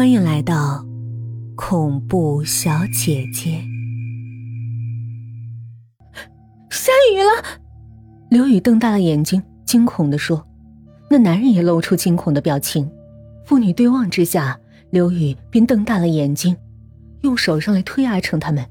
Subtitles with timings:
[0.00, 0.82] 欢迎来到
[1.54, 3.62] 恐怖小姐姐。
[6.70, 7.60] 下雨了！
[8.30, 10.48] 刘宇瞪大了眼睛，惊恐的说。
[11.10, 12.90] 那男人也露出惊恐的表情。
[13.44, 14.58] 父女对望之下，
[14.88, 16.56] 刘宇便瞪大了眼睛，
[17.20, 18.66] 用手上来推阿成他们。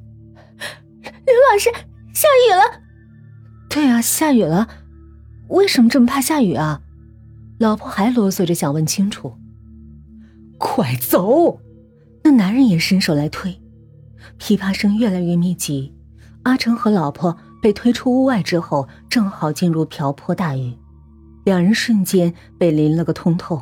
[1.04, 1.70] 刘老师，
[2.11, 2.82] 下雨了！
[3.70, 4.68] 对啊，下雨了。
[5.50, 6.82] 为什么这么怕下雨啊？
[7.59, 9.36] 老婆还啰嗦着想问清楚。
[10.59, 11.59] 快走！
[12.22, 13.59] 那男人也伸手来推，
[14.38, 15.95] 噼啪声越来越密集。
[16.44, 20.77] 阿成和老婆被推出屋外之后，正好进入瓢泼大雨，
[21.45, 23.62] 两人瞬间被淋了个通透。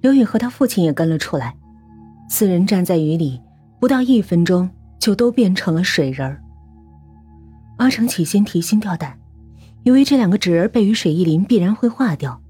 [0.00, 1.54] 刘宇和他父亲也跟了出来，
[2.28, 3.38] 四人站在雨里，
[3.78, 6.42] 不到一分钟就都变成了水人儿。
[7.76, 9.18] 阿成起先提心吊胆，
[9.84, 12.40] 以为这两个纸人被雨水一淋必然会化掉。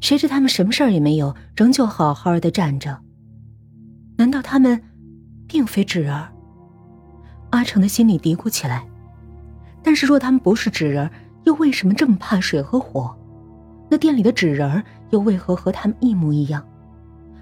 [0.00, 2.98] 谁知他们什么事儿也没有，仍旧好好的站着。
[4.16, 4.82] 难道他们
[5.46, 6.14] 并非纸人？
[7.50, 8.86] 阿成的心里嘀咕起来。
[9.82, 11.08] 但是若他们不是纸人，
[11.44, 13.16] 又为什么这么怕水和火？
[13.88, 16.66] 那店里的纸人又为何和他们一模一样？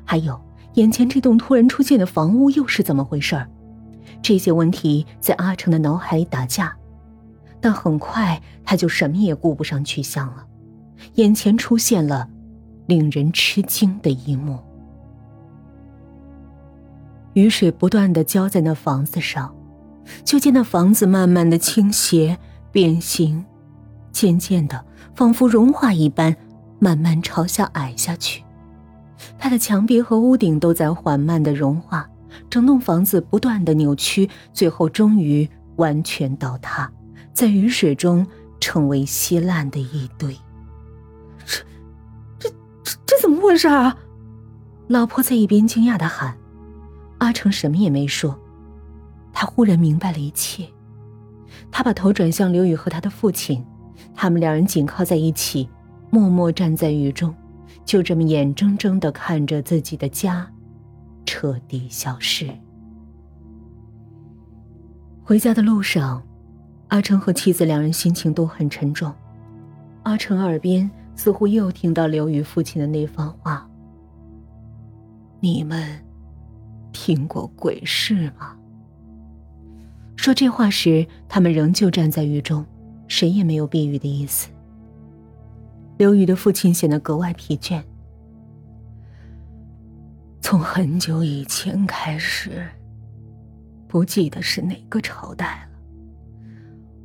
[0.05, 0.39] 还有
[0.75, 3.43] 眼前这栋突然出现的房屋又是怎么回事？
[4.21, 6.77] 这些问题在阿成的脑海里打架，
[7.61, 10.47] 但很快他就什么也顾不上去想了。
[11.15, 12.29] 眼前出现了。
[12.87, 14.59] 令人吃惊的一幕：
[17.33, 19.55] 雨水不断的浇在那房子上，
[20.25, 22.39] 就见那房子慢慢的倾斜、
[22.71, 23.45] 变形，
[24.13, 26.37] 渐渐的仿佛融化一般，
[26.79, 28.43] 慢慢朝下矮下去。
[29.39, 32.09] 它的墙壁和屋顶都在缓慢的融化，
[32.51, 36.91] 整栋房子不断的扭曲，最后终于完全倒塌，
[37.33, 38.27] 在雨水中
[38.61, 40.37] 成为稀烂的一堆。
[43.15, 43.97] 这怎么回事啊？
[44.89, 46.37] 老婆在一边惊讶的喊。
[47.19, 48.37] 阿成什么也没说，
[49.33, 50.67] 他忽然明白了一切。
[51.71, 53.65] 他把头转向刘宇和他的父亲，
[54.17, 55.69] 他们两人紧靠在一起，
[56.11, 57.33] 默默站在雨中，
[57.85, 60.51] 就这么眼睁睁的看着自己的家
[61.25, 62.51] 彻底消失。
[65.23, 66.21] 回家的路上，
[66.89, 69.15] 阿成和妻子两人心情都很沉重。
[70.03, 70.91] 阿成耳边。
[71.17, 73.69] 似乎又听到刘宇父亲的那番话
[75.41, 76.05] ：“你们
[76.93, 78.57] 听过鬼事吗？”
[80.17, 82.65] 说这话时，他们仍旧站在雨中，
[83.09, 84.49] 谁也没有避雨的意思。
[85.99, 87.83] 刘宇的父亲显得格外疲倦。
[90.41, 92.67] 从很久以前开始，
[93.89, 95.79] 不记得是哪个朝代了，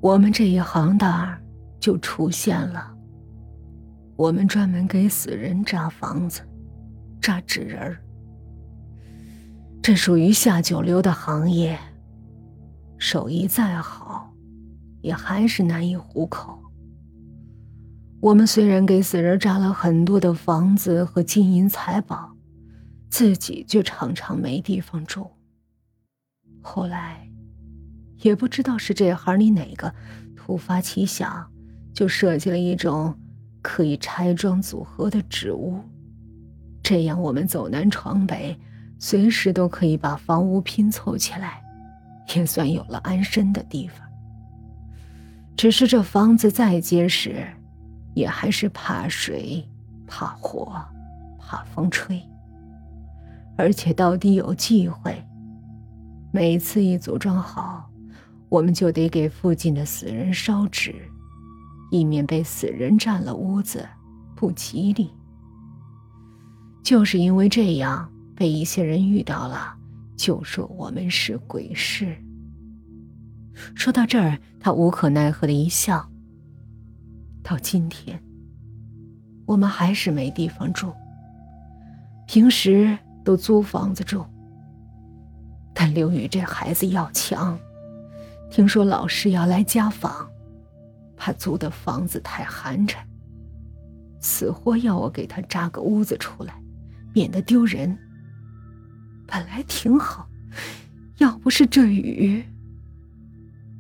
[0.02, 1.38] 我们这一行当
[1.80, 2.96] 就出现了。
[4.20, 6.42] 我们专门给死人扎房子，
[7.22, 8.04] 扎纸人儿。
[9.82, 11.80] 这属于下九流的行业，
[12.98, 14.36] 手艺再好，
[15.00, 16.62] 也还是难以糊口。
[18.20, 22.36] 我们虽然给死人扎了很多的房子和金银财宝，
[23.10, 25.32] 自己却常常没地方住。
[26.60, 27.26] 后来，
[28.18, 29.96] 也不知道是这行里哪个
[30.36, 31.50] 突发奇想，
[31.94, 33.18] 就设计了一种。
[33.62, 35.80] 可以拆装组合的纸屋，
[36.82, 38.58] 这样我们走南闯北，
[38.98, 41.62] 随时都可以把房屋拼凑起来，
[42.36, 44.08] 也算有了安身的地方。
[45.56, 47.46] 只是这房子再结实，
[48.14, 49.68] 也还是怕水、
[50.08, 50.74] 怕火、
[51.38, 52.22] 怕风吹，
[53.58, 55.14] 而且到底有忌讳。
[56.32, 57.90] 每次一组装好，
[58.48, 60.96] 我们就得给附近的死人烧纸。
[61.92, 63.88] 以免被死人占了屋子，
[64.36, 65.10] 不吉利。
[66.84, 69.76] 就是因为这样，被一些人遇到了，
[70.16, 72.16] 就说我们是鬼市。
[73.76, 76.10] 说到这儿，他无可奈何的一笑。
[77.44, 78.22] 到今天，
[79.46, 80.94] 我们还是没地方住，
[82.28, 84.24] 平时都租房子住。
[85.74, 87.58] 但刘宇这孩子要强，
[88.50, 90.30] 听说老师要来家访。
[91.20, 92.96] 怕租的房子太寒碜，
[94.22, 96.54] 死活要我给他扎个屋子出来，
[97.14, 97.96] 免得丢人。
[99.28, 100.28] 本来挺好，
[101.18, 102.42] 要不是这雨……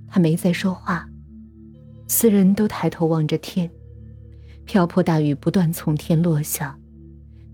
[0.09, 1.07] 他没再说话，
[2.09, 3.71] 四人都抬头望着天，
[4.65, 6.77] 瓢泼大雨不断从天落下，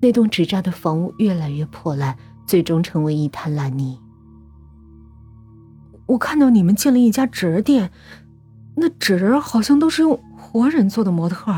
[0.02, 2.18] 那栋纸扎的房屋越来越破烂，
[2.48, 4.00] 最终成为一滩烂泥。
[6.08, 7.92] 我看到你们进了一家纸店。
[8.76, 11.54] 那纸人好像都是用活人做的模特。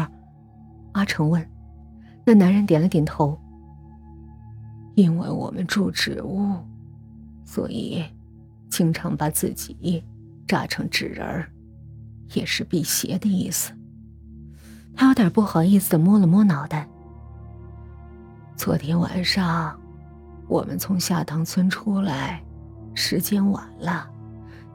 [0.93, 1.47] 阿成问，
[2.25, 3.39] 那男人点了点头。
[4.95, 6.55] 因为我们住纸屋，
[7.45, 8.03] 所以
[8.69, 10.03] 经常把自己
[10.47, 11.45] 扎成纸人，
[12.33, 13.71] 也是辟邪的意思。
[14.95, 16.87] 他有点不好意思的摸了摸脑袋。
[18.55, 19.79] 昨天晚上，
[20.47, 22.43] 我们从下塘村出来，
[22.95, 24.09] 时间晚了，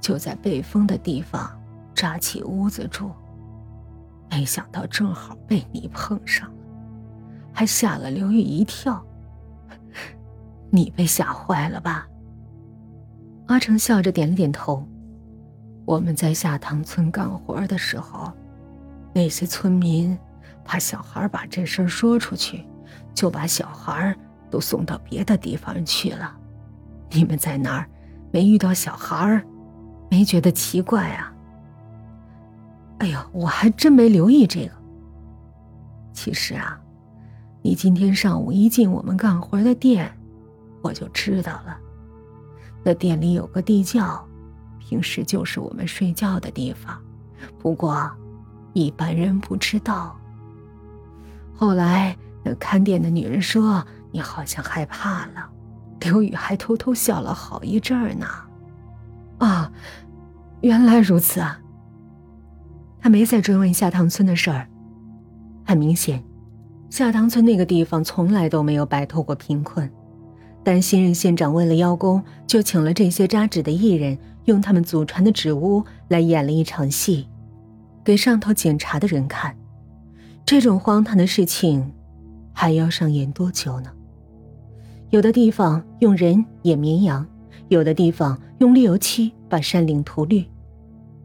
[0.00, 1.50] 就在被封的地方
[1.94, 3.10] 扎起屋子住。
[4.30, 6.54] 没想到正好被你碰上了，
[7.52, 9.04] 还吓了刘玉一跳。
[10.70, 12.08] 你被吓坏了吧？
[13.46, 14.86] 阿成笑着点了点头。
[15.84, 18.32] 我们在下塘村干活的时候，
[19.12, 20.16] 那些村民
[20.64, 22.64] 怕小孩把这事说出去，
[23.12, 24.16] 就把小孩
[24.48, 26.34] 都送到别的地方去了。
[27.10, 27.86] 你们在那儿
[28.30, 29.44] 没遇到小孩，
[30.10, 31.31] 没觉得奇怪啊？
[33.02, 34.72] 哎呦，我还真没留意这个。
[36.12, 36.78] 其实啊，
[37.60, 40.16] 你今天上午一进我们干活的店，
[40.82, 41.76] 我就知道了。
[42.84, 44.24] 那店里有个地窖，
[44.78, 46.96] 平时就是我们睡觉的地方，
[47.58, 48.08] 不过
[48.72, 50.16] 一般人不知道。
[51.56, 55.50] 后来那看店的女人说你好像害怕了，
[55.98, 58.26] 刘宇还偷偷笑了好一阵呢。
[59.38, 59.72] 啊，
[60.60, 61.58] 原来如此啊。
[63.02, 64.68] 他没再追问下塘村的事儿。
[65.64, 66.22] 很明显，
[66.88, 69.90] 下塘村那个地方从来都没有摆脱过贫困。
[70.62, 77.26] 但新任县长为了邀功，就请了这些扎纸的艺人，用他们祖传的纸屋来演了一场戏，
[78.04, 79.56] 给上头检查的人看。
[80.46, 81.92] 这种荒唐的事情，
[82.52, 83.90] 还要上演多久呢？
[85.10, 87.26] 有的地方用人演绵羊，
[87.66, 90.44] 有的地方用绿油漆把山岭涂绿。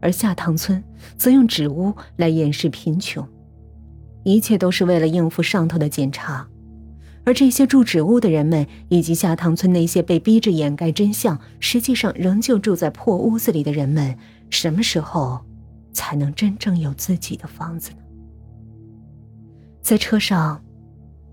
[0.00, 0.82] 而下塘村
[1.16, 3.26] 则用纸屋来掩饰贫穷，
[4.24, 6.48] 一切都是为了应付上头的检查。
[7.24, 14.16] 而这些住纸屋的人们，以及下塘村那些被逼着掩盖真相，实际上仍旧住在破屋子里的人们，
[14.48, 15.40] 什么时候
[15.92, 17.98] 才能真正有自己的房子呢？
[19.82, 20.62] 在车上，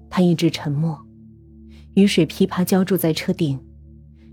[0.09, 0.99] 他一直沉默。
[1.93, 3.57] 雨水噼啪浇筑在车顶，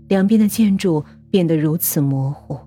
[0.09, 2.57] 两边的建筑变得如此模糊。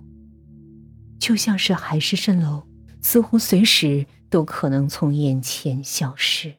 [1.19, 2.63] 就像是海市蜃楼，
[3.01, 6.55] 似乎随时都可能从眼前消失。